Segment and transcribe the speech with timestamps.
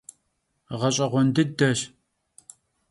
[0.79, 1.79] Ğeş'eğuen dıdeş.